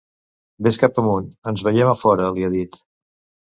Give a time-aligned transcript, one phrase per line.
[0.67, 2.83] Vés cap amunt, ens veiem a fora, li ha dit.